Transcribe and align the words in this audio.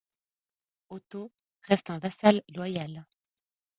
Otto 0.87 1.31
reste 1.61 1.91
un 1.91 1.99
vassal 1.99 2.43
loyal. 2.47 3.05